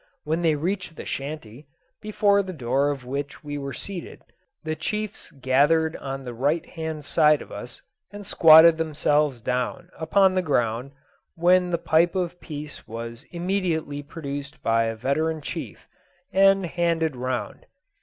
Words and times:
When 0.23 0.41
they 0.41 0.55
reached 0.55 0.95
the 0.95 1.05
shanty, 1.05 1.67
before 2.01 2.41
the 2.41 2.53
door 2.53 2.89
of 2.89 3.05
which 3.05 3.43
we 3.43 3.59
were 3.59 3.71
seated, 3.71 4.23
the 4.63 4.75
chiefs 4.75 5.29
gathered 5.29 5.95
on 5.97 6.23
the 6.23 6.33
right 6.33 6.65
hand 6.65 7.05
side 7.05 7.39
of 7.39 7.51
us, 7.51 7.83
and 8.09 8.25
squatted 8.25 8.77
themselves 8.79 9.41
down 9.41 9.91
upon 9.95 10.33
the 10.33 10.41
ground, 10.41 10.93
when 11.35 11.69
the 11.69 11.77
pipe 11.77 12.15
of 12.15 12.39
peace 12.41 12.87
was 12.87 13.27
immediately 13.29 14.01
produced 14.01 14.63
by 14.63 14.85
a 14.85 14.95
veteran 14.95 15.39
chief, 15.39 15.87
and 16.33 16.65
handed 16.65 17.15
round. 17.15 17.67